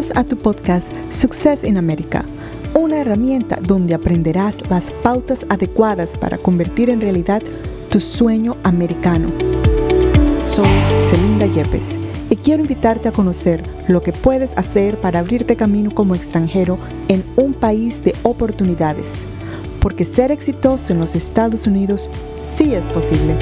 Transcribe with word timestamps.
A 0.00 0.24
tu 0.24 0.34
podcast 0.34 0.90
Success 1.10 1.62
in 1.62 1.76
America, 1.76 2.24
una 2.74 3.00
herramienta 3.02 3.58
donde 3.60 3.92
aprenderás 3.92 4.56
las 4.70 4.90
pautas 5.02 5.44
adecuadas 5.50 6.16
para 6.16 6.38
convertir 6.38 6.88
en 6.88 7.02
realidad 7.02 7.42
tu 7.90 8.00
sueño 8.00 8.56
americano. 8.62 9.30
Soy 10.46 10.66
Celinda 11.06 11.44
Yepes 11.44 11.98
y 12.30 12.36
quiero 12.36 12.62
invitarte 12.62 13.10
a 13.10 13.12
conocer 13.12 13.62
lo 13.88 14.02
que 14.02 14.14
puedes 14.14 14.56
hacer 14.56 14.98
para 14.98 15.18
abrirte 15.18 15.54
camino 15.54 15.94
como 15.94 16.14
extranjero 16.14 16.78
en 17.08 17.22
un 17.36 17.52
país 17.52 18.02
de 18.02 18.14
oportunidades, 18.22 19.26
porque 19.82 20.06
ser 20.06 20.32
exitoso 20.32 20.94
en 20.94 21.00
los 21.00 21.14
Estados 21.14 21.66
Unidos 21.66 22.10
sí 22.42 22.74
es 22.74 22.88
posible. 22.88 23.36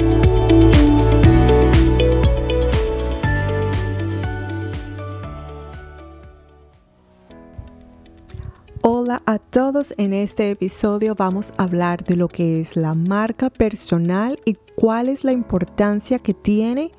A 9.11 9.39
todos, 9.39 9.95
en 9.97 10.13
este 10.13 10.51
episodio 10.51 11.15
vamos 11.15 11.51
a 11.57 11.63
hablar 11.63 12.03
de 12.03 12.15
lo 12.15 12.27
que 12.27 12.61
es 12.61 12.75
la 12.75 12.93
marca 12.93 13.49
personal 13.49 14.39
y 14.45 14.55
cuál 14.75 15.09
es 15.09 15.23
la 15.23 15.31
importancia 15.31 16.19
que 16.19 16.35
tiene 16.35 16.91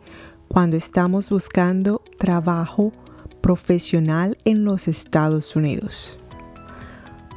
cuando 0.48 0.76
estamos 0.76 1.28
buscando 1.30 2.02
trabajo 2.18 2.92
profesional 3.40 4.36
en 4.44 4.64
los 4.64 4.88
Estados 4.88 5.54
Unidos. 5.54 6.18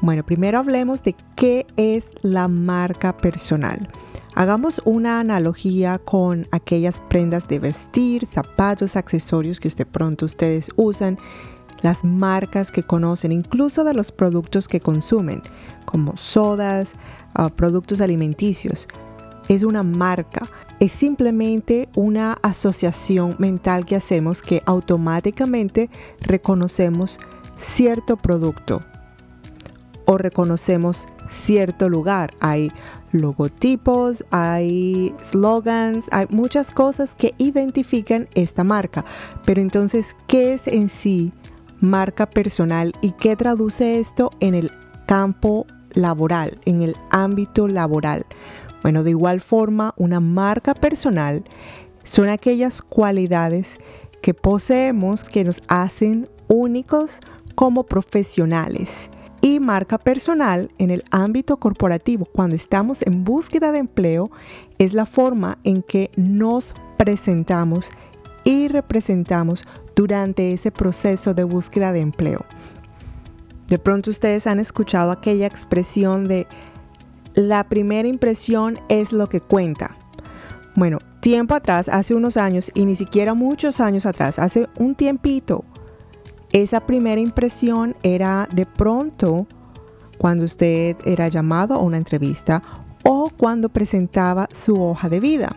Bueno, 0.01 0.25
primero 0.25 0.57
hablemos 0.57 1.03
de 1.03 1.15
qué 1.35 1.67
es 1.77 2.07
la 2.23 2.47
marca 2.47 3.15
personal. 3.15 3.87
Hagamos 4.33 4.81
una 4.85 5.19
analogía 5.19 5.99
con 5.99 6.47
aquellas 6.51 6.99
prendas 7.01 7.47
de 7.47 7.59
vestir, 7.59 8.25
zapatos, 8.25 8.95
accesorios 8.95 9.59
que 9.59 9.67
usted 9.67 9.85
pronto 9.85 10.25
ustedes 10.25 10.71
usan 10.75 11.19
las 11.83 12.03
marcas 12.03 12.71
que 12.71 12.81
conocen, 12.81 13.31
incluso 13.31 13.83
de 13.83 13.93
los 13.93 14.11
productos 14.11 14.67
que 14.67 14.79
consumen, 14.79 15.43
como 15.85 16.17
sodas, 16.17 16.93
ah, 17.35 17.49
productos 17.49 18.01
alimenticios. 18.01 18.87
Es 19.49 19.63
una 19.63 19.83
marca, 19.83 20.47
es 20.79 20.93
simplemente 20.93 21.89
una 21.95 22.39
asociación 22.41 23.35
mental 23.37 23.85
que 23.85 23.97
hacemos 23.97 24.41
que 24.41 24.63
automáticamente 24.65 25.89
reconocemos 26.21 27.19
cierto 27.59 28.15
producto 28.17 28.81
o 30.05 30.17
reconocemos 30.17 31.07
cierto 31.29 31.89
lugar. 31.89 32.33
Hay 32.39 32.71
logotipos, 33.11 34.25
hay 34.31 35.13
slogans, 35.29 36.05
hay 36.11 36.27
muchas 36.29 36.71
cosas 36.71 37.13
que 37.13 37.33
identifican 37.37 38.29
esta 38.35 38.63
marca. 38.63 39.03
Pero 39.45 39.61
entonces, 39.61 40.15
¿qué 40.27 40.53
es 40.53 40.67
en 40.67 40.87
sí 40.87 41.33
marca 41.83 42.29
personal 42.29 42.93
y 43.01 43.11
qué 43.11 43.35
traduce 43.35 43.99
esto 43.99 44.31
en 44.39 44.55
el 44.55 44.71
campo 45.05 45.67
laboral, 45.91 46.57
en 46.65 46.81
el 46.81 46.95
ámbito 47.11 47.67
laboral. 47.67 48.25
Bueno, 48.81 49.03
de 49.03 49.09
igual 49.09 49.41
forma, 49.41 49.93
una 49.97 50.21
marca 50.21 50.73
personal 50.73 51.43
son 52.05 52.29
aquellas 52.29 52.81
cualidades 52.81 53.79
que 54.21 54.33
poseemos 54.33 55.25
que 55.25 55.43
nos 55.43 55.61
hacen 55.67 56.29
únicos 56.47 57.19
como 57.53 57.83
profesionales. 57.83 59.09
Y 59.41 59.59
marca 59.59 59.97
personal 59.97 60.71
en 60.77 60.89
el 60.89 61.03
ámbito 61.11 61.57
corporativo, 61.57 62.23
cuando 62.23 62.55
estamos 62.55 63.01
en 63.01 63.25
búsqueda 63.25 63.73
de 63.73 63.79
empleo, 63.79 64.31
es 64.79 64.93
la 64.93 65.05
forma 65.05 65.57
en 65.65 65.83
que 65.83 66.11
nos 66.15 66.73
presentamos 66.97 67.87
y 68.43 68.67
representamos 68.67 69.65
durante 69.95 70.53
ese 70.53 70.71
proceso 70.71 71.33
de 71.33 71.43
búsqueda 71.43 71.93
de 71.93 72.01
empleo. 72.01 72.45
De 73.67 73.79
pronto 73.79 74.11
ustedes 74.11 74.47
han 74.47 74.59
escuchado 74.59 75.11
aquella 75.11 75.47
expresión 75.47 76.27
de 76.27 76.47
la 77.33 77.63
primera 77.63 78.07
impresión 78.07 78.79
es 78.89 79.11
lo 79.11 79.27
que 79.27 79.41
cuenta. 79.41 79.97
Bueno, 80.75 80.99
tiempo 81.19 81.55
atrás, 81.55 81.89
hace 81.89 82.13
unos 82.13 82.37
años 82.37 82.71
y 82.73 82.85
ni 82.85 82.95
siquiera 82.95 83.33
muchos 83.33 83.79
años 83.79 84.05
atrás, 84.05 84.39
hace 84.39 84.67
un 84.77 84.95
tiempito, 84.95 85.63
esa 86.51 86.81
primera 86.81 87.19
impresión 87.19 87.95
era 88.03 88.47
de 88.51 88.65
pronto 88.67 89.47
cuando 90.19 90.45
usted 90.45 90.95
era 91.05 91.27
llamado 91.27 91.73
a 91.73 91.79
una 91.79 91.97
entrevista 91.97 92.61
o 93.03 93.31
cuando 93.35 93.69
presentaba 93.69 94.47
su 94.51 94.81
hoja 94.81 95.09
de 95.09 95.19
vida. 95.19 95.55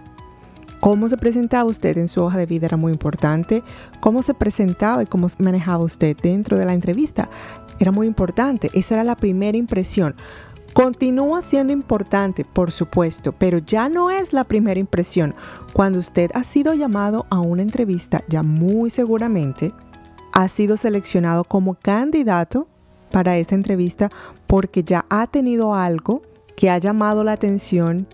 Cómo 0.80 1.08
se 1.08 1.16
presentaba 1.16 1.64
usted 1.64 1.98
en 1.98 2.08
su 2.08 2.22
hoja 2.22 2.38
de 2.38 2.46
vida 2.46 2.66
era 2.66 2.76
muy 2.76 2.92
importante. 2.92 3.62
Cómo 4.00 4.22
se 4.22 4.34
presentaba 4.34 5.02
y 5.02 5.06
cómo 5.06 5.28
manejaba 5.38 5.84
usted 5.84 6.16
dentro 6.22 6.58
de 6.58 6.64
la 6.64 6.74
entrevista 6.74 7.28
era 7.78 7.92
muy 7.92 8.06
importante. 8.06 8.70
Esa 8.74 8.94
era 8.94 9.04
la 9.04 9.16
primera 9.16 9.56
impresión. 9.56 10.14
Continúa 10.72 11.40
siendo 11.40 11.72
importante, 11.72 12.44
por 12.44 12.70
supuesto, 12.70 13.32
pero 13.32 13.58
ya 13.58 13.88
no 13.88 14.10
es 14.10 14.32
la 14.32 14.44
primera 14.44 14.78
impresión. 14.78 15.34
Cuando 15.72 15.98
usted 15.98 16.30
ha 16.34 16.44
sido 16.44 16.74
llamado 16.74 17.24
a 17.30 17.40
una 17.40 17.62
entrevista, 17.62 18.22
ya 18.28 18.42
muy 18.42 18.90
seguramente 18.90 19.72
ha 20.32 20.48
sido 20.48 20.76
seleccionado 20.76 21.44
como 21.44 21.76
candidato 21.76 22.68
para 23.10 23.38
esa 23.38 23.54
entrevista 23.54 24.10
porque 24.46 24.84
ya 24.84 25.06
ha 25.08 25.26
tenido 25.28 25.74
algo 25.74 26.22
que 26.56 26.68
ha 26.68 26.76
llamado 26.76 27.24
la 27.24 27.32
atención 27.32 28.06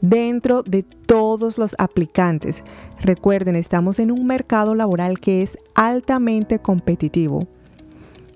dentro 0.00 0.62
de 0.62 0.82
todos 0.82 1.58
los 1.58 1.74
aplicantes. 1.78 2.64
Recuerden, 3.00 3.56
estamos 3.56 3.98
en 3.98 4.10
un 4.10 4.26
mercado 4.26 4.74
laboral 4.74 5.20
que 5.20 5.42
es 5.42 5.58
altamente 5.74 6.58
competitivo. 6.58 7.46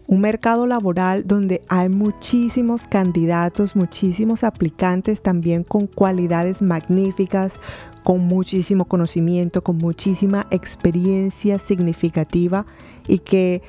Un 0.06 0.20
mercado 0.20 0.66
laboral 0.66 1.24
donde 1.26 1.62
hay 1.68 1.88
muchísimos 1.88 2.88
candidatos, 2.88 3.76
muchísimos 3.76 4.42
aplicantes 4.42 5.22
también 5.22 5.62
con 5.62 5.86
cualidades 5.86 6.62
magníficas, 6.62 7.60
con 8.02 8.26
muchísimo 8.26 8.86
conocimiento, 8.86 9.62
con 9.62 9.78
muchísima 9.78 10.46
experiencia 10.50 11.58
significativa 11.58 12.66
y 13.06 13.18
que, 13.18 13.62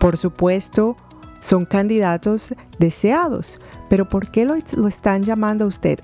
por 0.00 0.16
supuesto, 0.16 0.96
son 1.40 1.64
candidatos 1.64 2.54
deseados. 2.78 3.60
Pero 3.88 4.08
¿por 4.08 4.30
qué 4.30 4.44
lo, 4.44 4.56
lo 4.76 4.88
están 4.88 5.22
llamando 5.22 5.64
a 5.64 5.68
usted? 5.68 6.00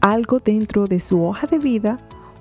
Algo 0.00 0.40
dentro 0.40 0.86
de 0.86 1.00
su 1.00 1.22
hoja 1.22 1.46
de 1.46 1.58
vida 1.58 1.98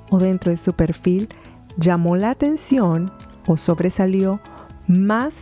o 0.10 0.20
dentro 0.20 0.52
de 0.52 0.58
su 0.58 0.74
perfil 0.74 1.30
llamó 1.78 2.16
la 2.16 2.30
atención 2.30 3.12
o 3.48 3.58
sobresalió 3.58 4.40
más 4.88 5.34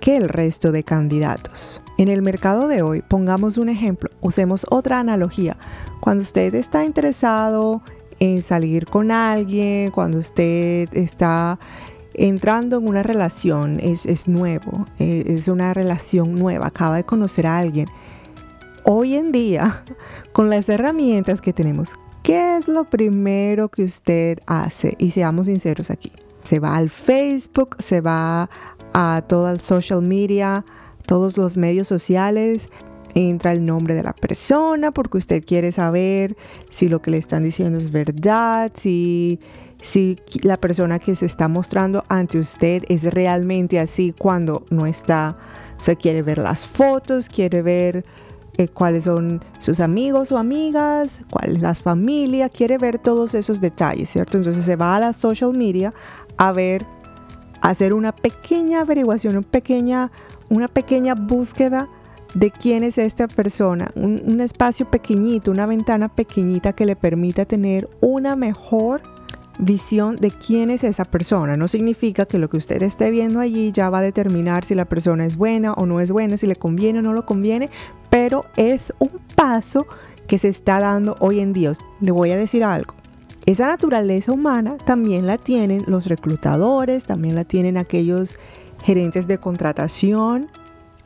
que 0.00 0.16
el 0.16 0.28
resto 0.28 0.72
de 0.72 0.82
candidatos. 0.82 1.80
En 1.98 2.08
el 2.08 2.22
mercado 2.22 2.66
de 2.66 2.82
hoy, 2.82 3.02
pongamos 3.02 3.58
un 3.58 3.68
ejemplo, 3.68 4.10
usemos 4.20 4.66
otra 4.70 4.98
analogía. 4.98 5.56
Cuando 6.00 6.22
usted 6.22 6.54
está 6.54 6.84
interesado 6.84 7.82
en 8.18 8.42
salir 8.42 8.86
con 8.86 9.10
alguien, 9.10 9.90
cuando 9.90 10.18
usted 10.18 10.88
está 10.92 11.58
entrando 12.14 12.78
en 12.78 12.88
una 12.88 13.02
relación, 13.02 13.78
es, 13.80 14.26
nuevo, 14.26 14.86
es, 14.98 15.26
es 15.26 15.48
una 15.48 15.72
relación 15.74 16.34
nueva, 16.34 16.66
acaba 16.66 16.96
de 16.96 17.04
conocer 17.04 17.46
a 17.46 17.58
alguien 17.58 17.88
hoy 18.84 19.16
en 19.16 19.32
día, 19.32 19.82
con 20.32 20.50
las 20.50 20.68
herramientas 20.68 21.40
que 21.40 21.52
tenemos, 21.52 21.90
¿qué 22.22 22.56
es 22.56 22.68
lo 22.68 22.84
primero 22.84 23.68
que 23.68 23.84
usted 23.84 24.38
hace? 24.46 24.94
Y 24.98 25.10
seamos 25.10 25.46
sinceros 25.46 25.90
aquí. 25.90 26.12
Se 26.44 26.58
va 26.58 26.76
al 26.76 26.90
Facebook, 26.90 27.76
se 27.78 28.00
va 28.00 28.50
a 28.92 29.22
toda 29.26 29.52
el 29.52 29.60
social 29.60 30.02
media, 30.02 30.64
todos 31.06 31.36
los 31.36 31.56
medios 31.56 31.88
sociales, 31.88 32.70
entra 33.14 33.52
el 33.52 33.64
nombre 33.64 33.94
de 33.94 34.02
la 34.02 34.12
persona 34.12 34.90
porque 34.90 35.18
usted 35.18 35.44
quiere 35.44 35.72
saber 35.72 36.36
si 36.70 36.88
lo 36.88 37.02
que 37.02 37.10
le 37.10 37.18
están 37.18 37.44
diciendo 37.44 37.78
es 37.78 37.90
verdad, 37.90 38.72
si, 38.74 39.38
si 39.82 40.18
la 40.42 40.56
persona 40.56 40.98
que 40.98 41.14
se 41.14 41.26
está 41.26 41.48
mostrando 41.48 42.04
ante 42.08 42.38
usted 42.38 42.84
es 42.88 43.02
realmente 43.04 43.78
así 43.78 44.14
cuando 44.16 44.64
no 44.70 44.86
está. 44.86 45.36
O 45.80 45.96
quiere 45.96 46.22
ver 46.22 46.38
las 46.38 46.64
fotos, 46.64 47.28
quiere 47.28 47.60
ver 47.60 48.04
eh, 48.58 48.68
cuáles 48.68 49.04
son 49.04 49.42
sus 49.58 49.80
amigos 49.80 50.30
o 50.30 50.38
amigas, 50.38 51.20
cuál 51.30 51.56
es 51.56 51.62
la 51.62 51.74
familia, 51.74 52.50
quiere 52.50 52.76
ver 52.76 52.98
todos 52.98 53.34
esos 53.34 53.60
detalles, 53.60 54.10
¿cierto? 54.10 54.36
Entonces 54.36 54.64
se 54.64 54.76
va 54.76 54.94
a 54.96 55.00
la 55.00 55.12
social 55.14 55.54
media 55.54 55.94
a 56.36 56.52
ver, 56.52 56.84
a 57.62 57.70
hacer 57.70 57.94
una 57.94 58.12
pequeña 58.12 58.80
averiguación, 58.80 59.36
una 59.36 59.46
pequeña, 59.46 60.10
una 60.50 60.68
pequeña 60.68 61.14
búsqueda 61.14 61.88
de 62.34 62.50
quién 62.50 62.82
es 62.84 62.98
esta 62.98 63.26
persona, 63.26 63.90
un, 63.94 64.22
un 64.26 64.40
espacio 64.40 64.90
pequeñito, 64.90 65.50
una 65.50 65.66
ventana 65.66 66.08
pequeñita 66.08 66.72
que 66.72 66.86
le 66.86 66.96
permita 66.96 67.44
tener 67.44 67.88
una 68.00 68.36
mejor 68.36 69.02
visión 69.58 70.16
de 70.16 70.30
quién 70.30 70.70
es 70.70 70.84
esa 70.84 71.04
persona. 71.04 71.56
No 71.56 71.68
significa 71.68 72.26
que 72.26 72.38
lo 72.38 72.48
que 72.48 72.56
usted 72.56 72.82
esté 72.82 73.10
viendo 73.10 73.40
allí 73.40 73.72
ya 73.72 73.90
va 73.90 73.98
a 73.98 74.02
determinar 74.02 74.64
si 74.64 74.74
la 74.74 74.86
persona 74.86 75.26
es 75.26 75.36
buena 75.36 75.72
o 75.74 75.86
no 75.86 76.00
es 76.00 76.10
buena, 76.10 76.36
si 76.36 76.46
le 76.46 76.56
conviene 76.56 77.00
o 77.00 77.02
no 77.02 77.12
lo 77.12 77.26
conviene, 77.26 77.70
pero 78.10 78.44
es 78.56 78.92
un 78.98 79.10
paso 79.34 79.86
que 80.26 80.38
se 80.38 80.48
está 80.48 80.80
dando 80.80 81.16
hoy 81.20 81.40
en 81.40 81.52
día. 81.52 81.72
Le 82.00 82.10
voy 82.10 82.30
a 82.30 82.36
decir 82.36 82.64
algo. 82.64 82.94
Esa 83.44 83.66
naturaleza 83.66 84.32
humana 84.32 84.76
también 84.84 85.26
la 85.26 85.36
tienen 85.36 85.84
los 85.86 86.06
reclutadores, 86.06 87.04
también 87.04 87.34
la 87.34 87.44
tienen 87.44 87.76
aquellos 87.76 88.36
gerentes 88.84 89.26
de 89.26 89.38
contratación. 89.38 90.48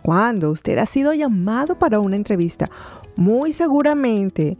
Cuando 0.02 0.50
usted 0.50 0.78
ha 0.78 0.86
sido 0.86 1.14
llamado 1.14 1.78
para 1.78 1.98
una 1.98 2.16
entrevista, 2.16 2.70
muy 3.16 3.52
seguramente 3.52 4.58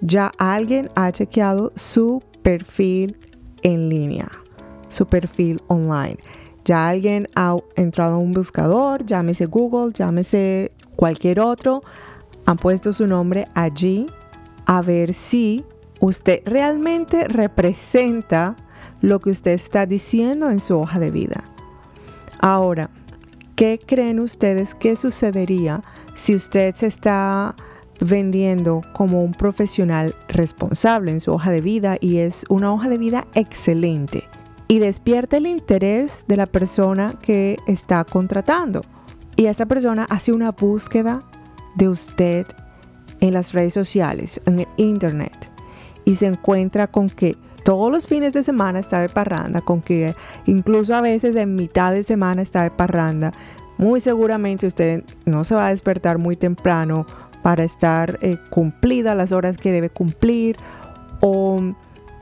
ya 0.00 0.32
alguien 0.38 0.90
ha 0.94 1.12
chequeado 1.12 1.72
su 1.76 2.22
perfil 2.42 3.18
en 3.62 3.88
línea, 3.88 4.30
su 4.88 5.06
perfil 5.06 5.62
online. 5.68 6.18
Ya 6.64 6.88
alguien 6.88 7.28
ha 7.34 7.56
entrado 7.76 8.16
a 8.16 8.18
un 8.18 8.32
buscador, 8.32 9.06
llámese 9.06 9.46
Google, 9.46 9.92
llámese 9.92 10.72
cualquier 10.96 11.40
otro, 11.40 11.82
han 12.44 12.56
puesto 12.56 12.92
su 12.92 13.06
nombre 13.06 13.48
allí 13.54 14.06
a 14.66 14.82
ver 14.82 15.14
si 15.14 15.64
usted 16.00 16.42
realmente 16.44 17.24
representa 17.24 18.56
lo 19.00 19.20
que 19.20 19.30
usted 19.30 19.52
está 19.52 19.86
diciendo 19.86 20.50
en 20.50 20.60
su 20.60 20.78
hoja 20.78 20.98
de 20.98 21.10
vida. 21.10 21.44
Ahora, 22.40 22.90
¿qué 23.56 23.80
creen 23.84 24.20
ustedes 24.20 24.74
que 24.74 24.96
sucedería 24.96 25.82
si 26.14 26.34
usted 26.34 26.74
se 26.74 26.86
está 26.86 27.54
vendiendo 28.00 28.82
como 28.92 29.22
un 29.22 29.32
profesional 29.32 30.14
responsable 30.28 31.10
en 31.10 31.20
su 31.20 31.32
hoja 31.32 31.50
de 31.50 31.60
vida 31.60 31.96
y 32.00 32.18
es 32.18 32.44
una 32.48 32.72
hoja 32.72 32.88
de 32.88 32.98
vida 32.98 33.26
excelente. 33.34 34.24
Y 34.68 34.80
despierta 34.80 35.38
el 35.38 35.46
interés 35.46 36.24
de 36.28 36.36
la 36.36 36.46
persona 36.46 37.14
que 37.22 37.58
está 37.66 38.04
contratando? 38.04 38.82
Y 39.36 39.46
esta 39.46 39.66
persona 39.66 40.06
hace 40.10 40.32
una 40.32 40.50
búsqueda 40.50 41.22
de 41.76 41.88
usted 41.88 42.46
en 43.20 43.32
las 43.32 43.52
redes 43.52 43.74
sociales, 43.74 44.40
en 44.46 44.60
el 44.60 44.68
internet, 44.76 45.50
y 46.04 46.16
se 46.16 46.26
encuentra 46.26 46.86
con 46.86 47.08
que 47.08 47.36
todos 47.64 47.90
los 47.92 48.06
fines 48.06 48.32
de 48.32 48.42
semana 48.42 48.78
está 48.78 49.00
de 49.00 49.08
parranda, 49.08 49.60
con 49.60 49.80
que 49.82 50.14
incluso 50.46 50.94
a 50.94 51.00
veces 51.00 51.36
en 51.36 51.54
mitad 51.54 51.92
de 51.92 52.02
semana 52.02 52.42
está 52.42 52.62
de 52.62 52.70
parranda, 52.70 53.32
muy 53.76 54.00
seguramente 54.00 54.66
usted 54.66 55.04
no 55.24 55.44
se 55.44 55.54
va 55.54 55.68
a 55.68 55.70
despertar 55.70 56.18
muy 56.18 56.34
temprano 56.34 57.06
para 57.42 57.64
estar 57.64 58.18
eh, 58.22 58.38
cumplida 58.50 59.14
las 59.14 59.32
horas 59.32 59.56
que 59.56 59.72
debe 59.72 59.90
cumplir 59.90 60.56
o 61.20 61.60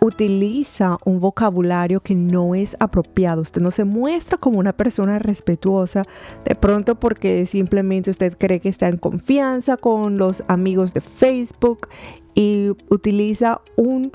utiliza 0.01 0.99
un 1.05 1.21
vocabulario 1.21 2.01
que 2.01 2.15
no 2.15 2.55
es 2.55 2.77
apropiado. 2.81 3.43
Usted 3.43 3.63
no 3.63 3.71
se 3.71 3.85
muestra 3.85 4.39
como 4.39 4.59
una 4.59 4.73
persona 4.73 5.19
respetuosa 5.19 6.05
de 6.45 6.55
pronto 6.55 6.95
porque 6.97 7.47
simplemente 7.47 8.11
usted 8.11 8.37
cree 8.39 8.61
que 8.61 8.69
está 8.69 8.89
en 8.89 8.99
confianza 8.99 9.77
con 9.77 10.19
los 10.19 10.45
amigos 10.49 10.93
de 10.93 11.01
Facebook 11.01 11.89
y 12.35 12.71
utiliza 12.89 13.61
un 13.77 14.13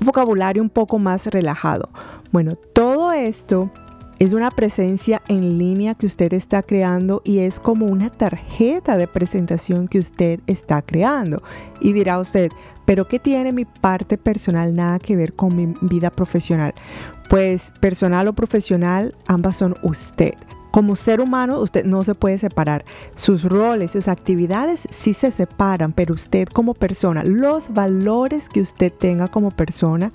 vocabulario 0.00 0.62
un 0.62 0.70
poco 0.70 0.98
más 0.98 1.26
relajado. 1.26 1.88
Bueno, 2.30 2.56
todo 2.72 3.12
esto 3.12 3.70
es 4.18 4.32
una 4.32 4.50
presencia 4.50 5.22
en 5.28 5.58
línea 5.58 5.94
que 5.94 6.06
usted 6.06 6.32
está 6.32 6.62
creando 6.62 7.22
y 7.24 7.38
es 7.38 7.60
como 7.60 7.86
una 7.86 8.10
tarjeta 8.10 8.96
de 8.96 9.06
presentación 9.06 9.86
que 9.86 10.00
usted 10.00 10.40
está 10.46 10.82
creando. 10.82 11.42
Y 11.80 11.92
dirá 11.92 12.18
usted, 12.18 12.50
pero 12.84 13.06
¿qué 13.06 13.20
tiene 13.20 13.52
mi 13.52 13.64
parte 13.64 14.18
personal 14.18 14.74
nada 14.74 14.98
que 14.98 15.14
ver 15.14 15.34
con 15.34 15.54
mi 15.54 15.74
vida 15.82 16.10
profesional? 16.10 16.74
Pues 17.28 17.70
personal 17.80 18.26
o 18.26 18.32
profesional, 18.32 19.14
ambas 19.26 19.58
son 19.58 19.76
usted. 19.82 20.34
Como 20.72 20.96
ser 20.96 21.20
humano, 21.20 21.60
usted 21.60 21.84
no 21.84 22.02
se 22.02 22.14
puede 22.14 22.38
separar. 22.38 22.84
Sus 23.14 23.44
roles, 23.44 23.92
sus 23.92 24.08
actividades 24.08 24.88
sí 24.90 25.14
se 25.14 25.30
separan, 25.30 25.92
pero 25.92 26.14
usted 26.14 26.48
como 26.48 26.74
persona, 26.74 27.22
los 27.24 27.72
valores 27.72 28.48
que 28.48 28.62
usted 28.62 28.92
tenga 28.92 29.28
como 29.28 29.50
persona 29.50 30.12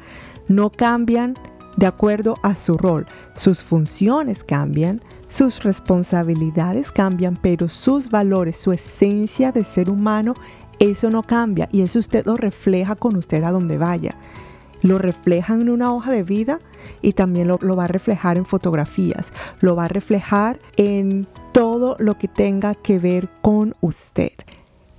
no 0.47 0.69
cambian 0.69 1.35
de 1.77 1.85
acuerdo 1.85 2.35
a 2.43 2.55
su 2.55 2.77
rol. 2.77 3.05
Sus 3.35 3.61
funciones 3.61 4.43
cambian, 4.43 5.01
sus 5.29 5.63
responsabilidades 5.63 6.91
cambian, 6.91 7.37
pero 7.41 7.69
sus 7.69 8.09
valores, 8.09 8.57
su 8.57 8.71
esencia 8.71 9.51
de 9.51 9.63
ser 9.63 9.89
humano 9.89 10.35
eso 10.79 11.09
no 11.09 11.23
cambia 11.23 11.69
y 11.71 11.81
eso 11.81 11.99
usted 11.99 12.25
lo 12.25 12.35
refleja 12.35 12.95
con 12.95 13.15
usted 13.15 13.43
a 13.43 13.51
donde 13.51 13.77
vaya. 13.77 14.15
Lo 14.81 14.97
refleja 14.97 15.53
en 15.53 15.69
una 15.69 15.93
hoja 15.93 16.11
de 16.11 16.23
vida 16.23 16.59
y 17.01 17.13
también 17.13 17.47
lo, 17.47 17.57
lo 17.61 17.75
va 17.75 17.85
a 17.85 17.87
reflejar 17.87 18.37
en 18.37 18.45
fotografías, 18.45 19.31
lo 19.61 19.75
va 19.75 19.85
a 19.85 19.87
reflejar 19.87 20.59
en 20.75 21.25
todo 21.53 21.95
lo 21.99 22.17
que 22.17 22.27
tenga 22.27 22.75
que 22.75 22.99
ver 22.99 23.29
con 23.41 23.75
usted. 23.79 24.33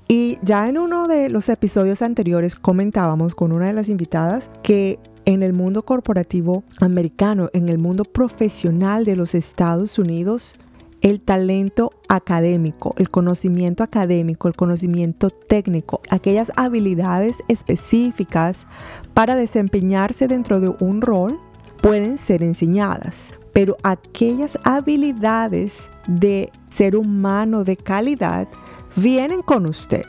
Y 0.09 0.39
ya 0.43 0.69
en 0.69 0.79
uno 0.79 1.07
de 1.07 1.29
los 1.29 1.49
episodios 1.49 2.01
anteriores 2.01 2.57
comentábamos 2.57 3.35
con 3.35 3.53
una 3.53 3.67
de 3.67 3.73
las 3.75 3.89
invitadas 3.89 4.49
que 4.63 4.99
en 5.25 5.43
el 5.43 5.53
mundo 5.53 5.83
corporativo 5.83 6.65
americano, 6.81 7.51
en 7.53 7.69
el 7.69 7.79
mundo 7.79 8.05
profesional 8.05 9.05
de 9.05 9.17
los 9.17 9.35
Estados 9.35 9.99
Unidos, 9.99 10.57
el 11.01 11.21
talento 11.21 11.93
académico, 12.09 12.95
el 12.97 13.11
conocimiento 13.11 13.83
académico, 13.83 14.49
el 14.49 14.55
conocimiento 14.55 15.31
técnico, 15.31 16.01
aquellas 16.09 16.51
habilidades 16.57 17.37
específicas 17.49 18.67
para 19.13 19.37
desempeñarse 19.37 20.29
dentro 20.29 20.61
de 20.61 20.75
un 20.81 21.03
rol 21.03 21.39
pueden 21.83 22.17
ser 22.17 22.43
enseñadas, 22.43 23.15
pero 23.53 23.77
aquellas 23.83 24.59
habilidades 24.65 25.75
de 26.07 26.51
ser 26.71 26.97
humano 26.97 27.65
de 27.65 27.77
calidad 27.77 28.49
vienen 28.97 29.43
con 29.43 29.67
usted. 29.67 30.07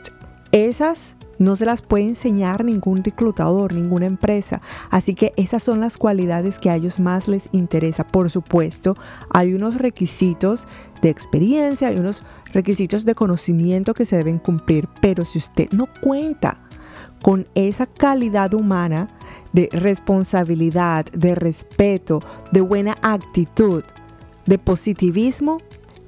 Esas 0.52 1.15
no 1.38 1.56
se 1.56 1.66
las 1.66 1.82
puede 1.82 2.04
enseñar 2.04 2.64
ningún 2.64 3.04
reclutador, 3.04 3.74
ninguna 3.74 4.06
empresa. 4.06 4.60
Así 4.90 5.14
que 5.14 5.32
esas 5.36 5.62
son 5.62 5.80
las 5.80 5.96
cualidades 5.96 6.58
que 6.58 6.70
a 6.70 6.76
ellos 6.76 6.98
más 6.98 7.28
les 7.28 7.48
interesa. 7.52 8.06
Por 8.06 8.30
supuesto, 8.30 8.96
hay 9.30 9.54
unos 9.54 9.76
requisitos 9.76 10.66
de 11.02 11.10
experiencia, 11.10 11.88
hay 11.88 11.98
unos 11.98 12.22
requisitos 12.52 13.04
de 13.04 13.14
conocimiento 13.14 13.94
que 13.94 14.06
se 14.06 14.16
deben 14.16 14.38
cumplir. 14.38 14.88
Pero 15.00 15.24
si 15.24 15.38
usted 15.38 15.70
no 15.72 15.88
cuenta 16.00 16.58
con 17.22 17.46
esa 17.54 17.86
calidad 17.86 18.54
humana 18.54 19.08
de 19.52 19.68
responsabilidad, 19.72 21.06
de 21.06 21.34
respeto, 21.34 22.20
de 22.52 22.60
buena 22.60 22.96
actitud, 23.02 23.84
de 24.46 24.58
positivismo, 24.58 25.58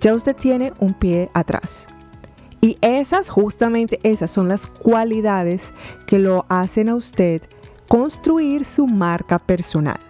ya 0.00 0.14
usted 0.14 0.36
tiene 0.36 0.72
un 0.78 0.94
pie 0.94 1.30
atrás. 1.34 1.88
Y 2.60 2.76
esas, 2.80 3.28
justamente 3.28 4.00
esas 4.02 4.30
son 4.30 4.48
las 4.48 4.66
cualidades 4.66 5.72
que 6.06 6.18
lo 6.18 6.44
hacen 6.48 6.88
a 6.88 6.96
usted 6.96 7.42
construir 7.86 8.64
su 8.64 8.86
marca 8.86 9.38
personal. 9.38 10.00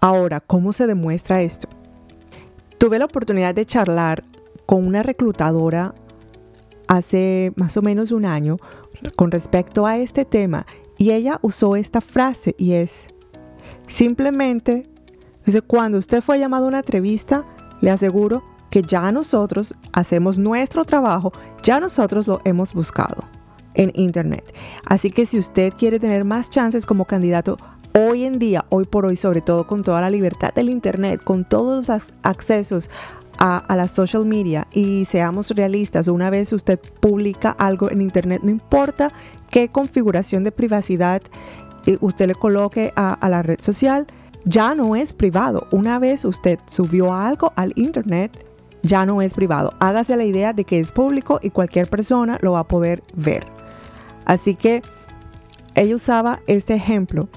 Ahora, 0.00 0.40
¿cómo 0.40 0.72
se 0.72 0.86
demuestra 0.86 1.42
esto? 1.42 1.68
Tuve 2.78 2.98
la 2.98 3.06
oportunidad 3.06 3.54
de 3.54 3.66
charlar 3.66 4.24
con 4.66 4.86
una 4.86 5.02
reclutadora 5.02 5.94
hace 6.88 7.52
más 7.56 7.76
o 7.76 7.82
menos 7.82 8.12
un 8.12 8.26
año 8.26 8.58
con 9.16 9.30
respecto 9.30 9.86
a 9.86 9.96
este 9.98 10.24
tema 10.24 10.66
y 10.98 11.12
ella 11.12 11.38
usó 11.42 11.76
esta 11.76 12.00
frase 12.00 12.54
y 12.58 12.72
es 12.72 13.08
simplemente, 13.86 14.88
cuando 15.66 15.98
usted 15.98 16.22
fue 16.22 16.38
llamado 16.38 16.66
a 16.66 16.68
una 16.68 16.78
entrevista, 16.78 17.44
le 17.80 17.90
aseguro 17.90 18.42
que 18.76 18.82
ya 18.82 19.10
nosotros 19.10 19.72
hacemos 19.94 20.36
nuestro 20.36 20.84
trabajo, 20.84 21.32
ya 21.62 21.80
nosotros 21.80 22.26
lo 22.26 22.42
hemos 22.44 22.74
buscado 22.74 23.24
en 23.72 23.90
Internet. 23.94 24.54
Así 24.84 25.10
que 25.10 25.24
si 25.24 25.38
usted 25.38 25.72
quiere 25.78 25.98
tener 25.98 26.26
más 26.26 26.50
chances 26.50 26.84
como 26.84 27.06
candidato, 27.06 27.56
hoy 27.94 28.24
en 28.24 28.38
día, 28.38 28.66
hoy 28.68 28.84
por 28.84 29.06
hoy, 29.06 29.16
sobre 29.16 29.40
todo 29.40 29.66
con 29.66 29.82
toda 29.82 30.02
la 30.02 30.10
libertad 30.10 30.52
del 30.52 30.68
Internet, 30.68 31.24
con 31.24 31.46
todos 31.48 31.88
los 31.88 32.02
accesos 32.22 32.90
a, 33.38 33.56
a 33.56 33.76
las 33.76 33.92
social 33.92 34.26
media 34.26 34.66
y 34.74 35.06
seamos 35.06 35.52
realistas, 35.52 36.06
una 36.06 36.28
vez 36.28 36.52
usted 36.52 36.78
publica 37.00 37.52
algo 37.52 37.90
en 37.90 38.02
Internet, 38.02 38.42
no 38.44 38.50
importa 38.50 39.10
qué 39.48 39.68
configuración 39.68 40.44
de 40.44 40.52
privacidad 40.52 41.22
eh, 41.86 41.96
usted 42.02 42.26
le 42.26 42.34
coloque 42.34 42.92
a 42.94 43.26
la 43.30 43.42
red 43.42 43.62
social, 43.62 44.06
ya 44.44 44.74
no 44.74 44.96
es 44.96 45.14
privado. 45.14 45.66
Una 45.70 45.98
vez 45.98 46.26
usted 46.26 46.58
subió 46.66 47.14
algo 47.14 47.54
al 47.56 47.72
Internet, 47.74 48.44
ya 48.86 49.06
no 49.06 49.22
es 49.22 49.34
privado. 49.34 49.74
Hágase 49.78 50.16
la 50.16 50.24
idea 50.24 50.52
de 50.52 50.64
que 50.64 50.80
es 50.80 50.92
público 50.92 51.40
y 51.42 51.50
cualquier 51.50 51.88
persona 51.88 52.38
lo 52.40 52.52
va 52.52 52.60
a 52.60 52.68
poder 52.68 53.02
ver. 53.14 53.46
Así 54.24 54.54
que 54.54 54.82
ella 55.74 55.94
usaba 55.94 56.40
este 56.46 56.74
ejemplo. 56.74 57.28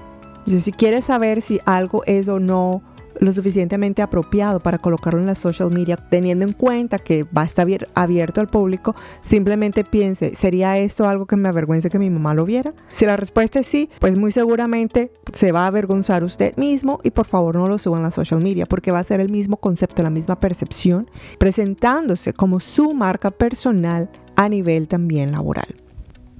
Dice, 0.46 0.60
si 0.60 0.72
quieres 0.72 1.04
saber 1.06 1.42
si 1.42 1.60
algo 1.64 2.02
es 2.06 2.28
o 2.28 2.40
no 2.40 2.82
lo 3.20 3.32
suficientemente 3.32 4.02
apropiado 4.02 4.60
para 4.60 4.78
colocarlo 4.78 5.20
en 5.20 5.26
la 5.26 5.34
social 5.34 5.70
media, 5.70 5.96
teniendo 5.96 6.44
en 6.44 6.52
cuenta 6.52 6.98
que 6.98 7.24
va 7.24 7.42
a 7.42 7.44
estar 7.44 7.66
abierto 7.94 8.40
al 8.40 8.48
público, 8.48 8.96
simplemente 9.22 9.84
piense, 9.84 10.34
¿sería 10.34 10.78
esto 10.78 11.08
algo 11.08 11.26
que 11.26 11.36
me 11.36 11.48
avergüence 11.48 11.90
que 11.90 11.98
mi 11.98 12.10
mamá 12.10 12.34
lo 12.34 12.44
viera? 12.44 12.72
Si 12.92 13.06
la 13.06 13.16
respuesta 13.16 13.60
es 13.60 13.66
sí, 13.66 13.90
pues 13.98 14.16
muy 14.16 14.32
seguramente 14.32 15.12
se 15.32 15.52
va 15.52 15.64
a 15.64 15.66
avergonzar 15.66 16.24
usted 16.24 16.56
mismo 16.56 17.00
y 17.04 17.10
por 17.10 17.26
favor 17.26 17.54
no 17.56 17.68
lo 17.68 17.78
suba 17.78 17.98
en 17.98 18.02
la 18.02 18.10
social 18.10 18.40
media 18.40 18.66
porque 18.66 18.90
va 18.90 18.98
a 18.98 19.04
ser 19.04 19.20
el 19.20 19.30
mismo 19.30 19.58
concepto, 19.58 20.02
la 20.02 20.10
misma 20.10 20.40
percepción, 20.40 21.10
presentándose 21.38 22.32
como 22.32 22.58
su 22.60 22.94
marca 22.94 23.30
personal 23.30 24.10
a 24.36 24.48
nivel 24.48 24.88
también 24.88 25.32
laboral. 25.32 25.79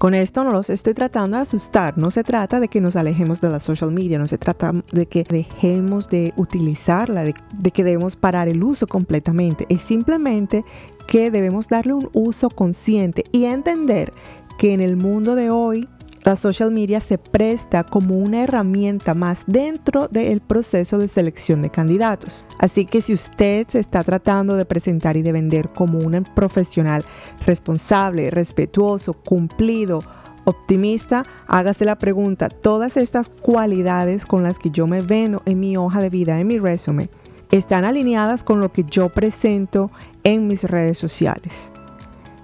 Con 0.00 0.14
esto 0.14 0.44
no 0.44 0.52
los 0.52 0.70
estoy 0.70 0.94
tratando 0.94 1.36
de 1.36 1.42
asustar, 1.42 1.98
no 1.98 2.10
se 2.10 2.24
trata 2.24 2.58
de 2.58 2.68
que 2.68 2.80
nos 2.80 2.96
alejemos 2.96 3.42
de 3.42 3.50
la 3.50 3.60
social 3.60 3.92
media, 3.92 4.18
no 4.18 4.26
se 4.28 4.38
trata 4.38 4.72
de 4.92 5.04
que 5.04 5.24
dejemos 5.24 6.08
de 6.08 6.32
utilizarla, 6.38 7.22
de, 7.22 7.34
de 7.52 7.70
que 7.70 7.84
debemos 7.84 8.16
parar 8.16 8.48
el 8.48 8.64
uso 8.64 8.86
completamente, 8.86 9.66
es 9.68 9.82
simplemente 9.82 10.64
que 11.06 11.30
debemos 11.30 11.68
darle 11.68 11.92
un 11.92 12.08
uso 12.14 12.48
consciente 12.48 13.24
y 13.30 13.44
entender 13.44 14.14
que 14.56 14.72
en 14.72 14.80
el 14.80 14.96
mundo 14.96 15.34
de 15.34 15.50
hoy 15.50 15.86
la 16.24 16.36
social 16.36 16.70
media 16.70 17.00
se 17.00 17.18
presta 17.18 17.84
como 17.84 18.16
una 18.18 18.42
herramienta 18.42 19.14
más 19.14 19.42
dentro 19.46 20.08
del 20.08 20.40
proceso 20.40 20.98
de 20.98 21.08
selección 21.08 21.62
de 21.62 21.70
candidatos. 21.70 22.44
Así 22.58 22.84
que 22.84 23.00
si 23.00 23.14
usted 23.14 23.66
se 23.68 23.78
está 23.78 24.04
tratando 24.04 24.56
de 24.56 24.64
presentar 24.66 25.16
y 25.16 25.22
de 25.22 25.32
vender 25.32 25.70
como 25.70 25.98
un 25.98 26.26
profesional 26.34 27.04
responsable, 27.46 28.30
respetuoso, 28.30 29.14
cumplido, 29.14 30.00
optimista, 30.44 31.24
hágase 31.46 31.84
la 31.84 31.96
pregunta, 31.96 32.48
todas 32.48 32.96
estas 32.96 33.30
cualidades 33.30 34.26
con 34.26 34.42
las 34.42 34.58
que 34.58 34.70
yo 34.70 34.86
me 34.86 35.00
vendo 35.00 35.42
en 35.46 35.60
mi 35.60 35.76
hoja 35.76 36.00
de 36.00 36.10
vida, 36.10 36.38
en 36.38 36.46
mi 36.46 36.58
resumen, 36.58 37.08
están 37.50 37.84
alineadas 37.84 38.44
con 38.44 38.60
lo 38.60 38.72
que 38.72 38.84
yo 38.84 39.08
presento 39.08 39.90
en 40.22 40.46
mis 40.46 40.64
redes 40.64 40.98
sociales. 40.98 41.70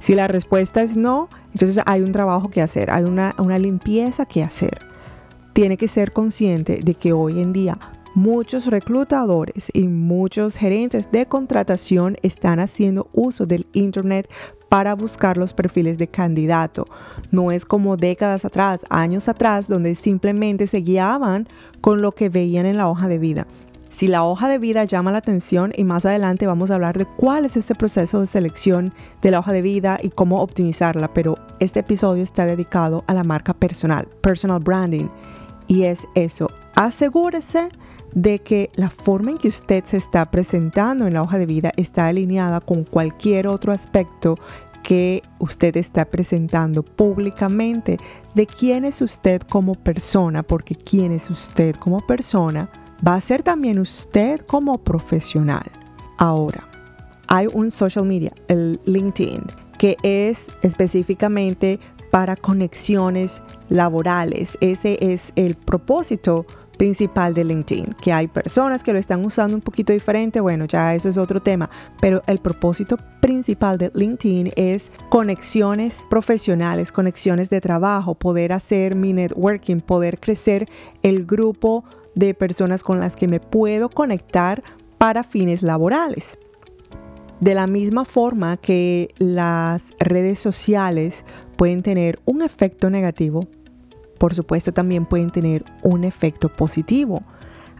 Si 0.06 0.14
la 0.14 0.28
respuesta 0.28 0.82
es 0.82 0.96
no, 0.96 1.28
entonces 1.52 1.82
hay 1.84 2.00
un 2.00 2.12
trabajo 2.12 2.48
que 2.48 2.62
hacer, 2.62 2.92
hay 2.92 3.02
una, 3.02 3.34
limpieza 3.58 4.24
que 4.24 4.44
hacer. 4.44 4.78
Tiene 5.52 5.76
que 5.76 5.88
ser 5.88 6.12
consciente 6.12 6.78
de 6.80 6.94
que 6.94 7.12
hoy 7.12 7.40
en 7.40 7.52
día 7.52 7.76
muchos 8.14 8.66
reclutadores 8.66 9.68
y 9.72 9.88
muchos 9.88 10.58
gerentes 10.58 11.10
de 11.10 11.26
contratación 11.26 12.18
están 12.22 12.60
haciendo 12.60 13.08
uso 13.14 13.46
del 13.46 13.66
Internet 13.72 14.30
para 14.68 14.94
buscar 14.94 15.36
los 15.36 15.52
perfiles 15.52 15.98
de 15.98 16.06
candidato. 16.06 16.86
No 17.32 17.50
es 17.50 17.64
como 17.64 17.96
décadas 17.96 18.44
atrás, 18.44 18.82
años 18.88 19.28
atrás, 19.28 19.66
donde 19.66 19.96
simplemente 19.96 20.68
se 20.68 20.82
guiaban 20.82 21.48
con 21.80 22.00
lo 22.00 22.12
que 22.12 22.28
veían 22.28 22.64
en 22.64 22.76
la 22.76 22.88
hoja 22.88 23.08
de 23.08 23.18
vida. 23.18 23.48
Si 23.96 24.08
la 24.08 24.24
hoja 24.24 24.46
de 24.48 24.58
vida 24.58 24.84
llama 24.84 25.10
la 25.10 25.16
atención 25.16 25.72
y 25.74 25.82
más 25.84 26.04
adelante 26.04 26.46
vamos 26.46 26.70
a 26.70 26.74
hablar 26.74 26.98
de 26.98 27.06
cuál 27.06 27.46
es 27.46 27.56
ese 27.56 27.74
proceso 27.74 28.20
de 28.20 28.26
selección 28.26 28.92
de 29.22 29.30
la 29.30 29.38
hoja 29.38 29.52
de 29.52 29.62
vida 29.62 29.98
y 30.02 30.10
cómo 30.10 30.42
optimizarla, 30.42 31.14
pero 31.14 31.38
este 31.60 31.80
episodio 31.80 32.22
está 32.22 32.44
dedicado 32.44 33.04
a 33.06 33.14
la 33.14 33.24
marca 33.24 33.54
personal, 33.54 34.06
personal 34.20 34.60
branding, 34.60 35.08
y 35.66 35.84
es 35.84 36.06
eso, 36.14 36.50
asegúrese 36.74 37.70
de 38.12 38.40
que 38.40 38.70
la 38.74 38.90
forma 38.90 39.30
en 39.30 39.38
que 39.38 39.48
usted 39.48 39.82
se 39.86 39.96
está 39.96 40.30
presentando 40.30 41.06
en 41.06 41.14
la 41.14 41.22
hoja 41.22 41.38
de 41.38 41.46
vida 41.46 41.72
está 41.78 42.06
alineada 42.06 42.60
con 42.60 42.84
cualquier 42.84 43.46
otro 43.46 43.72
aspecto 43.72 44.36
que 44.82 45.22
usted 45.38 45.74
está 45.78 46.04
presentando 46.04 46.82
públicamente 46.82 47.96
de 48.34 48.46
quién 48.46 48.84
es 48.84 49.00
usted 49.00 49.40
como 49.40 49.74
persona, 49.74 50.42
porque 50.42 50.74
quién 50.74 51.12
es 51.12 51.30
usted 51.30 51.74
como 51.76 52.06
persona 52.06 52.68
va 53.06 53.14
a 53.14 53.20
ser 53.20 53.42
también 53.42 53.78
usted 53.78 54.40
como 54.46 54.78
profesional. 54.78 55.66
Ahora, 56.18 56.66
hay 57.28 57.46
un 57.52 57.70
social 57.70 58.06
media, 58.06 58.32
el 58.48 58.80
LinkedIn, 58.84 59.42
que 59.78 59.96
es 60.02 60.48
específicamente 60.62 61.80
para 62.10 62.36
conexiones 62.36 63.42
laborales. 63.68 64.56
Ese 64.60 64.98
es 65.00 65.32
el 65.34 65.56
propósito 65.56 66.46
principal 66.76 67.34
de 67.34 67.44
LinkedIn, 67.44 67.96
que 68.00 68.12
hay 68.12 68.26
personas 68.28 68.82
que 68.82 68.92
lo 68.92 68.98
están 68.98 69.24
usando 69.24 69.54
un 69.54 69.62
poquito 69.62 69.92
diferente, 69.92 70.40
bueno, 70.40 70.66
ya 70.66 70.94
eso 70.94 71.08
es 71.08 71.16
otro 71.16 71.40
tema, 71.40 71.70
pero 72.00 72.22
el 72.26 72.38
propósito 72.38 72.96
principal 73.20 73.78
de 73.78 73.90
LinkedIn 73.94 74.52
es 74.56 74.90
conexiones 75.08 76.00
profesionales, 76.10 76.92
conexiones 76.92 77.50
de 77.50 77.60
trabajo, 77.60 78.14
poder 78.14 78.52
hacer 78.52 78.94
mi 78.94 79.12
networking, 79.12 79.80
poder 79.80 80.20
crecer 80.20 80.68
el 81.02 81.24
grupo 81.24 81.84
de 82.16 82.34
personas 82.34 82.82
con 82.82 82.98
las 82.98 83.14
que 83.14 83.28
me 83.28 83.38
puedo 83.38 83.88
conectar 83.88 84.64
para 84.98 85.22
fines 85.22 85.62
laborales. 85.62 86.36
De 87.38 87.54
la 87.54 87.68
misma 87.68 88.04
forma 88.04 88.56
que 88.56 89.14
las 89.18 89.82
redes 90.00 90.40
sociales 90.40 91.24
pueden 91.56 91.82
tener 91.82 92.18
un 92.24 92.42
efecto 92.42 92.90
negativo, 92.90 93.46
por 94.18 94.34
supuesto 94.34 94.72
también 94.72 95.04
pueden 95.04 95.30
tener 95.30 95.64
un 95.82 96.04
efecto 96.04 96.48
positivo. 96.48 97.22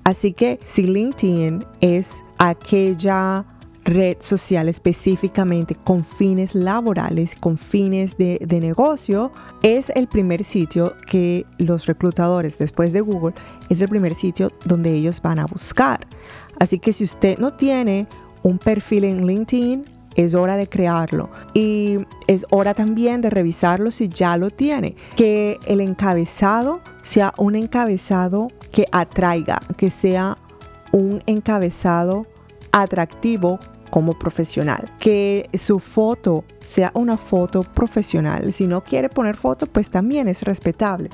Así 0.04 0.34
que 0.34 0.60
si 0.64 0.82
LinkedIn 0.82 1.64
es 1.80 2.22
aquella 2.38 3.44
red 3.86 4.16
social 4.20 4.68
específicamente 4.68 5.76
con 5.76 6.04
fines 6.04 6.54
laborales, 6.54 7.36
con 7.36 7.56
fines 7.56 8.16
de, 8.18 8.38
negocio, 8.60 9.32
es 9.62 9.90
el 9.94 10.08
primer 10.08 10.44
sitio 10.44 10.94
que 11.08 11.46
los 11.58 11.86
reclutadores 11.86 12.58
después 12.58 12.92
de 12.92 13.00
Google 13.00 13.34
es 13.68 13.80
el 13.80 13.88
primer 13.88 14.14
sitio 14.14 14.50
donde 14.64 14.92
ellos 14.92 15.22
van 15.22 15.38
a 15.38 15.46
buscar. 15.46 16.06
Así 16.58 16.78
que 16.78 16.92
si 16.92 17.04
usted 17.04 17.38
no 17.38 17.54
tiene 17.54 18.06
un 18.42 18.58
perfil 18.58 19.04
en 19.04 19.26
LinkedIn, 19.26 19.84
es 20.16 20.34
hora 20.34 20.56
de 20.56 20.66
crearlo 20.66 21.28
y 21.52 21.98
es 22.26 22.46
hora 22.50 22.72
también 22.72 23.20
de 23.20 23.28
revisarlo 23.28 23.90
si 23.90 24.08
ya 24.08 24.36
lo 24.36 24.50
tiene. 24.50 24.96
Que 25.14 25.58
el 25.66 25.80
encabezado 25.80 26.80
sea 27.02 27.34
un 27.36 27.54
encabezado 27.54 28.48
que 28.72 28.86
atraiga, 28.90 29.60
que 29.76 29.90
sea 29.90 30.38
un 30.92 31.22
encabezado 31.26 32.26
atractivo 32.72 33.58
como 33.96 34.12
profesional. 34.12 34.90
Que 34.98 35.48
su 35.54 35.78
foto 35.78 36.44
sea 36.60 36.90
una 36.92 37.16
foto 37.16 37.62
profesional. 37.62 38.52
Si 38.52 38.66
no 38.66 38.84
quiere 38.84 39.08
poner 39.08 39.38
foto, 39.38 39.66
pues 39.66 39.88
también 39.88 40.28
es 40.28 40.42
respetable. 40.42 41.08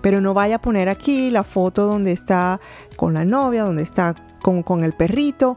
Pero 0.00 0.20
no 0.20 0.34
vaya 0.34 0.56
a 0.56 0.60
poner 0.60 0.88
aquí 0.88 1.30
la 1.30 1.44
foto 1.44 1.86
donde 1.86 2.10
está 2.10 2.60
con 2.96 3.14
la 3.14 3.24
novia, 3.24 3.62
donde 3.62 3.84
está 3.84 4.16
con, 4.42 4.64
con 4.64 4.82
el 4.82 4.92
perrito. 4.92 5.56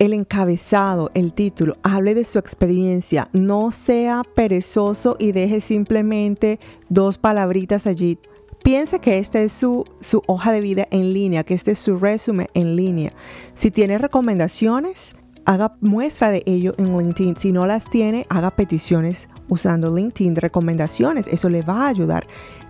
El 0.00 0.14
encabezado, 0.14 1.12
el 1.14 1.32
título, 1.32 1.76
hable 1.84 2.16
de 2.16 2.24
su 2.24 2.40
experiencia. 2.40 3.28
No 3.32 3.70
sea 3.70 4.22
perezoso 4.34 5.14
y 5.16 5.30
deje 5.30 5.60
simplemente 5.60 6.58
dos 6.88 7.18
palabritas 7.18 7.86
allí 7.86 8.18
piense 8.64 8.98
que 8.98 9.18
esta 9.18 9.40
es 9.40 9.52
su, 9.52 9.84
su, 10.00 10.22
hoja 10.26 10.50
de 10.50 10.60
vida 10.60 10.88
en 10.90 11.14
línea, 11.14 11.44
que 11.44 11.54
este 11.54 11.70
es 11.70 11.78
su 11.78 11.96
resumen 11.98 12.48
en 12.54 12.74
línea. 12.74 13.12
Si 13.54 13.70
tiene 13.70 13.96
recomendaciones, 13.96 15.14
haga 15.48 15.72
muestra 15.80 16.30
de 16.30 16.42
ello 16.44 16.74
en 16.76 16.98
LinkedIn. 16.98 17.36
Si 17.36 17.52
no 17.52 17.64
las 17.64 17.88
tiene, 17.88 18.26
haga 18.28 18.50
peticiones 18.50 19.30
usando 19.48 19.96
LinkedIn, 19.96 20.36
recomendaciones. 20.36 21.26
Eso 21.26 21.48
le 21.48 21.62
va 21.62 21.86
a 21.86 21.88
ayudar. 21.88 22.26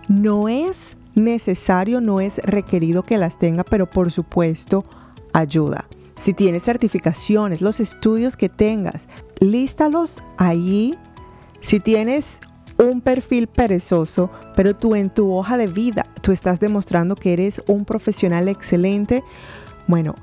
No 0.07 0.47
es 0.47 0.77
necesario, 1.13 1.99
no 1.99 2.21
es 2.21 2.37
requerido 2.37 3.03
que 3.03 3.17
las 3.17 3.37
tenga, 3.37 3.65
pero 3.65 3.85
por 3.89 4.11
supuesto 4.11 4.85
ayuda. 5.33 5.89
Si 6.15 6.33
tienes 6.33 6.63
certificaciones, 6.63 7.61
los 7.61 7.81
estudios 7.81 8.37
que 8.37 8.47
tengas, 8.47 9.09
lístalos 9.41 10.17
allí. 10.37 10.97
Si 11.59 11.81
tienes 11.81 12.39
un 12.77 13.01
perfil 13.01 13.47
perezoso, 13.47 14.31
pero 14.55 14.73
tú 14.73 14.95
en 14.95 15.09
tu 15.09 15.33
hoja 15.33 15.57
de 15.57 15.67
vida, 15.67 16.05
tú 16.21 16.31
estás 16.31 16.61
demostrando 16.61 17.15
que 17.15 17.33
eres 17.33 17.61
un 17.67 17.83
profesional 17.83 18.47
excelente, 18.47 19.21
bueno, 19.85 20.15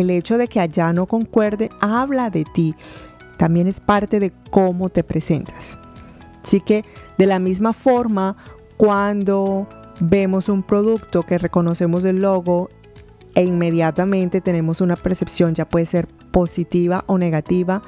el 0.00 0.10
hecho 0.10 0.38
de 0.38 0.48
que 0.48 0.60
allá 0.60 0.92
no 0.92 1.06
concuerde 1.06 1.70
habla 1.80 2.30
de 2.30 2.44
ti. 2.44 2.74
También 3.36 3.66
es 3.66 3.80
parte 3.80 4.20
de 4.20 4.32
cómo 4.50 4.88
te 4.88 5.04
presentas. 5.04 5.78
Así 6.44 6.60
que 6.60 6.84
de 7.18 7.26
la 7.26 7.38
misma 7.38 7.72
forma, 7.72 8.36
cuando 8.76 9.68
vemos 10.00 10.48
un 10.48 10.62
producto 10.62 11.24
que 11.24 11.38
reconocemos 11.38 12.04
el 12.04 12.22
logo 12.22 12.70
e 13.34 13.44
inmediatamente 13.44 14.40
tenemos 14.40 14.80
una 14.80 14.96
percepción, 14.96 15.54
ya 15.54 15.68
puede 15.68 15.86
ser 15.86 16.06
positiva 16.30 17.04
o 17.06 17.18
negativa, 17.18 17.82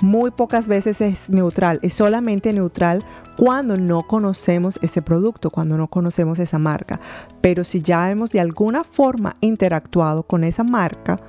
muy 0.00 0.32
pocas 0.32 0.66
veces 0.66 1.00
es 1.00 1.30
neutral, 1.30 1.78
es 1.82 1.94
solamente 1.94 2.52
neutral 2.52 3.04
cuando 3.36 3.76
no 3.76 4.02
conocemos 4.02 4.78
ese 4.82 5.00
producto, 5.00 5.50
cuando 5.50 5.76
no 5.76 5.86
conocemos 5.86 6.38
esa 6.38 6.58
marca. 6.58 7.00
Pero 7.40 7.62
si 7.62 7.82
ya 7.82 8.10
hemos 8.10 8.30
de 8.30 8.40
alguna 8.40 8.84
forma 8.84 9.36
interactuado 9.40 10.24
con 10.24 10.44
esa 10.44 10.64
marca, 10.64 11.20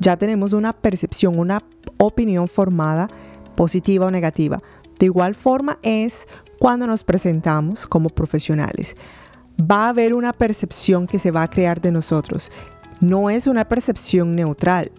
ya 0.00 0.16
tenemos 0.16 0.52
una 0.52 0.72
percepción, 0.72 1.38
una 1.38 1.62
opinión 1.96 2.48
formada, 2.48 3.08
positiva 3.56 4.06
o 4.06 4.10
negativa. 4.10 4.62
De 4.98 5.06
igual 5.06 5.34
forma 5.34 5.78
es 5.82 6.26
cuando 6.58 6.86
nos 6.86 7.04
presentamos 7.04 7.86
como 7.86 8.08
profesionales. 8.08 8.96
Va 9.60 9.86
a 9.86 9.88
haber 9.90 10.14
una 10.14 10.32
percepción 10.32 11.06
que 11.06 11.18
se 11.18 11.30
va 11.30 11.42
a 11.42 11.50
crear 11.50 11.80
de 11.80 11.90
nosotros. 11.90 12.50
No 13.00 13.30
es 13.30 13.46
una 13.46 13.66
percepción 13.68 14.34
neutral. 14.34 14.90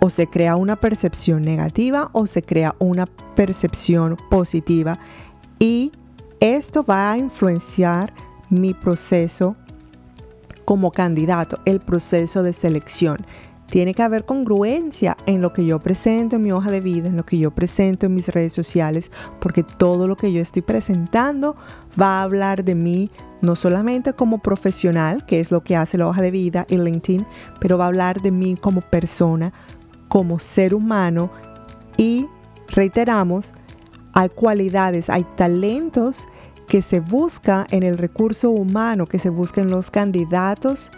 O 0.00 0.10
se 0.10 0.26
crea 0.28 0.56
una 0.56 0.76
percepción 0.76 1.42
negativa 1.42 2.10
o 2.12 2.26
se 2.26 2.42
crea 2.42 2.76
una 2.78 3.06
percepción 3.34 4.16
positiva. 4.30 4.98
Y 5.58 5.90
esto 6.40 6.84
va 6.84 7.12
a 7.12 7.18
influenciar 7.18 8.12
mi 8.48 8.74
proceso 8.74 9.56
como 10.64 10.92
candidato, 10.92 11.58
el 11.64 11.80
proceso 11.80 12.42
de 12.42 12.52
selección 12.52 13.18
tiene 13.70 13.94
que 13.94 14.02
haber 14.02 14.24
congruencia 14.24 15.16
en 15.26 15.40
lo 15.42 15.52
que 15.52 15.64
yo 15.64 15.78
presento 15.78 16.36
en 16.36 16.42
mi 16.42 16.52
hoja 16.52 16.70
de 16.70 16.80
vida, 16.80 17.08
en 17.08 17.16
lo 17.16 17.24
que 17.24 17.38
yo 17.38 17.50
presento 17.50 18.06
en 18.06 18.14
mis 18.14 18.28
redes 18.28 18.52
sociales, 18.52 19.10
porque 19.40 19.62
todo 19.62 20.08
lo 20.08 20.16
que 20.16 20.32
yo 20.32 20.40
estoy 20.40 20.62
presentando 20.62 21.54
va 22.00 22.20
a 22.20 22.22
hablar 22.22 22.64
de 22.64 22.74
mí 22.74 23.10
no 23.40 23.56
solamente 23.56 24.14
como 24.14 24.38
profesional, 24.38 25.24
que 25.26 25.40
es 25.40 25.50
lo 25.50 25.62
que 25.62 25.76
hace 25.76 25.98
la 25.98 26.08
hoja 26.08 26.22
de 26.22 26.30
vida 26.30 26.66
y 26.68 26.76
LinkedIn, 26.76 27.26
pero 27.60 27.78
va 27.78 27.84
a 27.84 27.88
hablar 27.88 28.20
de 28.22 28.30
mí 28.30 28.56
como 28.56 28.80
persona, 28.80 29.52
como 30.08 30.38
ser 30.38 30.74
humano 30.74 31.30
y 31.96 32.26
reiteramos, 32.68 33.52
hay 34.14 34.30
cualidades, 34.30 35.10
hay 35.10 35.24
talentos 35.36 36.26
que 36.66 36.82
se 36.82 37.00
busca 37.00 37.66
en 37.70 37.82
el 37.82 37.98
recurso 37.98 38.50
humano, 38.50 39.06
que 39.06 39.18
se 39.18 39.30
busca 39.30 39.60
en 39.60 39.70
los 39.70 39.90
candidatos, 39.90 40.90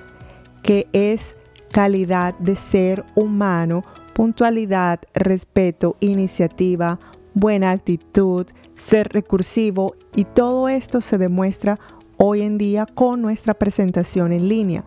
que 0.62 0.89
es 0.93 1.37
calidad 1.71 2.35
de 2.39 2.57
ser 2.57 3.05
humano, 3.15 3.85
puntualidad, 4.12 5.00
respeto, 5.15 5.97
iniciativa, 6.00 6.99
buena 7.35 7.71
actitud, 7.71 8.47
ser 8.77 9.09
recursivo 9.12 9.95
y 10.15 10.25
todo 10.25 10.69
esto 10.69 11.00
se 11.00 11.19
demuestra 11.19 11.79
hoy 12.17 12.43
en 12.43 12.59
día 12.59 12.87
con 12.87 13.23
nuestra 13.23 13.55
presentación 13.55 14.33
en 14.33 14.49
línea. 14.49 14.85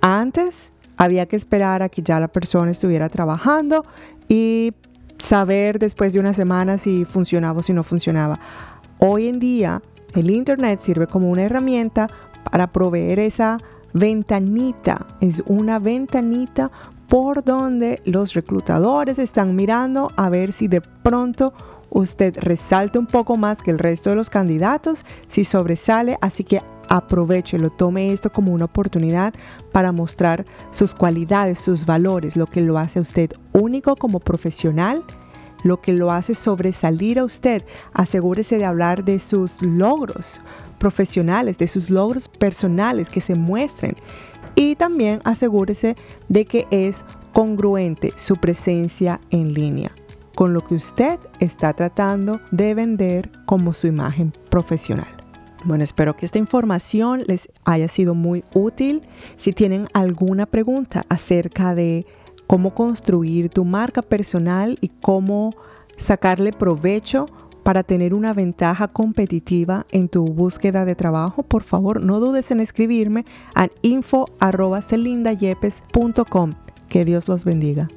Antes 0.00 0.72
había 0.96 1.26
que 1.26 1.36
esperar 1.36 1.82
a 1.82 1.88
que 1.88 2.02
ya 2.02 2.18
la 2.18 2.28
persona 2.28 2.70
estuviera 2.70 3.08
trabajando 3.08 3.84
y 4.28 4.72
saber 5.18 5.78
después 5.78 6.12
de 6.12 6.20
una 6.20 6.32
semana 6.32 6.78
si 6.78 7.04
funcionaba 7.04 7.60
o 7.60 7.62
si 7.62 7.72
no 7.72 7.82
funcionaba. 7.82 8.40
Hoy 8.98 9.28
en 9.28 9.38
día 9.38 9.82
el 10.14 10.30
Internet 10.30 10.80
sirve 10.80 11.06
como 11.06 11.30
una 11.30 11.42
herramienta 11.42 12.08
para 12.50 12.68
proveer 12.68 13.18
esa 13.18 13.58
ventanita. 13.98 15.06
Es 15.20 15.42
una 15.46 15.78
ventanita 15.78 16.70
por 17.08 17.44
donde 17.44 18.02
los 18.04 18.34
reclutadores 18.34 19.18
están 19.18 19.54
mirando 19.56 20.10
a 20.16 20.28
ver 20.28 20.52
si 20.52 20.68
de 20.68 20.80
pronto 20.80 21.52
usted 21.90 22.36
resalta 22.38 22.98
un 22.98 23.06
poco 23.06 23.36
más 23.36 23.62
que 23.62 23.70
el 23.70 23.78
resto 23.78 24.10
de 24.10 24.16
los 24.16 24.28
candidatos, 24.28 25.04
si 25.28 25.44
sobresale, 25.44 26.18
así 26.20 26.44
que 26.44 26.62
aprovechelo, 26.88 27.70
tome 27.70 28.12
esto 28.12 28.30
como 28.30 28.52
una 28.52 28.66
oportunidad 28.66 29.34
para 29.72 29.92
mostrar 29.92 30.44
sus 30.70 30.94
cualidades, 30.94 31.58
sus 31.58 31.86
valores, 31.86 32.36
lo 32.36 32.46
que 32.46 32.60
lo 32.60 32.78
hace 32.78 32.98
a 32.98 33.02
usted 33.02 33.32
único 33.52 33.96
como 33.96 34.20
profesional, 34.20 35.04
lo 35.66 35.80
que 35.80 35.92
lo 35.92 36.10
hace 36.10 36.34
sobresalir 36.34 37.18
a 37.18 37.24
usted. 37.24 37.64
Asegúrese 37.92 38.58
de 38.58 38.64
hablar 38.64 39.04
de 39.04 39.20
sus 39.20 39.60
logros 39.60 40.40
profesionales, 40.78 41.58
de 41.58 41.66
sus 41.66 41.90
logros 41.90 42.28
personales 42.28 43.08
que 43.08 43.20
se 43.20 43.34
muestren. 43.34 43.96
Y 44.54 44.76
también 44.76 45.20
asegúrese 45.24 45.96
de 46.28 46.44
que 46.46 46.66
es 46.70 47.04
congruente 47.32 48.12
su 48.16 48.36
presencia 48.36 49.20
en 49.30 49.52
línea 49.52 49.90
con 50.34 50.52
lo 50.52 50.62
que 50.62 50.74
usted 50.74 51.18
está 51.40 51.72
tratando 51.72 52.40
de 52.50 52.74
vender 52.74 53.30
como 53.46 53.72
su 53.72 53.86
imagen 53.86 54.34
profesional. 54.50 55.08
Bueno, 55.64 55.82
espero 55.82 56.14
que 56.14 56.26
esta 56.26 56.38
información 56.38 57.24
les 57.26 57.48
haya 57.64 57.88
sido 57.88 58.14
muy 58.14 58.44
útil. 58.52 59.02
Si 59.38 59.52
tienen 59.52 59.88
alguna 59.94 60.44
pregunta 60.44 61.06
acerca 61.08 61.74
de 61.74 62.06
cómo 62.46 62.74
construir 62.74 63.48
tu 63.48 63.64
marca 63.64 64.02
personal 64.02 64.78
y 64.80 64.88
cómo 64.88 65.54
sacarle 65.96 66.52
provecho 66.52 67.26
para 67.62 67.82
tener 67.82 68.12
una 68.14 68.32
ventaja 68.32 68.88
competitiva 68.88 69.86
en 69.90 70.08
tu 70.08 70.24
búsqueda 70.26 70.84
de 70.84 70.94
trabajo, 70.94 71.42
por 71.42 71.64
favor 71.64 72.00
no 72.00 72.20
dudes 72.20 72.52
en 72.52 72.60
escribirme 72.60 73.26
a 73.56 73.66
info.celindayepes.com. 73.82 76.52
Que 76.88 77.04
Dios 77.04 77.26
los 77.26 77.44
bendiga. 77.44 77.88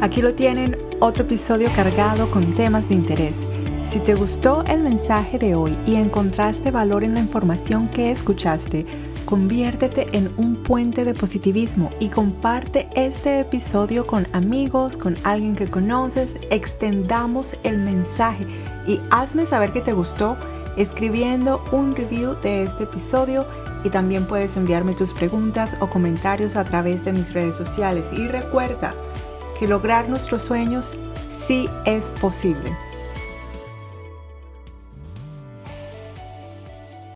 Aquí 0.00 0.22
lo 0.22 0.34
tienen, 0.34 0.76
otro 1.00 1.24
episodio 1.24 1.68
cargado 1.74 2.30
con 2.30 2.54
temas 2.54 2.88
de 2.88 2.94
interés. 2.94 3.44
Si 3.88 4.00
te 4.00 4.14
gustó 4.14 4.64
el 4.64 4.82
mensaje 4.82 5.38
de 5.38 5.54
hoy 5.54 5.74
y 5.86 5.94
encontraste 5.94 6.70
valor 6.70 7.04
en 7.04 7.14
la 7.14 7.20
información 7.20 7.88
que 7.88 8.10
escuchaste, 8.10 8.84
conviértete 9.24 10.06
en 10.14 10.30
un 10.36 10.62
puente 10.62 11.06
de 11.06 11.14
positivismo 11.14 11.88
y 11.98 12.10
comparte 12.10 12.90
este 12.94 13.40
episodio 13.40 14.06
con 14.06 14.26
amigos, 14.34 14.98
con 14.98 15.16
alguien 15.24 15.56
que 15.56 15.70
conoces, 15.70 16.34
extendamos 16.50 17.56
el 17.62 17.78
mensaje 17.78 18.46
y 18.86 19.00
hazme 19.10 19.46
saber 19.46 19.72
que 19.72 19.80
te 19.80 19.94
gustó 19.94 20.36
escribiendo 20.76 21.64
un 21.72 21.96
review 21.96 22.34
de 22.42 22.64
este 22.64 22.84
episodio 22.84 23.46
y 23.84 23.88
también 23.88 24.26
puedes 24.26 24.58
enviarme 24.58 24.92
tus 24.92 25.14
preguntas 25.14 25.78
o 25.80 25.88
comentarios 25.88 26.56
a 26.56 26.64
través 26.64 27.06
de 27.06 27.14
mis 27.14 27.32
redes 27.32 27.56
sociales 27.56 28.10
y 28.12 28.28
recuerda, 28.28 28.94
que 29.58 29.66
lograr 29.66 30.10
nuestros 30.10 30.42
sueños 30.42 30.94
sí 31.32 31.70
es 31.86 32.10
posible. 32.10 32.76